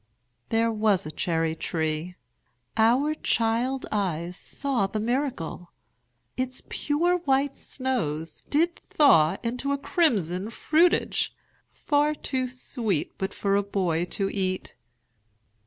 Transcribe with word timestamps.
There 0.49 0.71
was 0.71 1.05
a 1.05 1.11
cherry 1.11 1.53
tree 1.55 2.15
our 2.75 3.13
child 3.13 3.85
eyes 3.91 4.35
saw 4.35 4.87
The 4.87 4.99
miracle: 4.99 5.71
Its 6.35 6.63
pure 6.69 7.17
white 7.19 7.55
snows 7.55 8.41
did 8.49 8.81
thaw 8.89 9.37
Into 9.43 9.71
a 9.73 9.77
crimson 9.77 10.49
fruitage, 10.49 11.35
far 11.69 12.15
too 12.15 12.47
sweet 12.47 13.15
But 13.19 13.31
for 13.31 13.55
a 13.55 13.61
boy 13.61 14.05
to 14.05 14.27
eat. 14.31 14.73